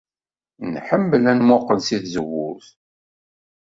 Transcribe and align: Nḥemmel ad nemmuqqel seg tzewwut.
Nḥemmel 0.73 1.23
ad 1.31 1.35
nemmuqqel 1.37 1.79
seg 1.83 2.01
tzewwut. 2.03 2.67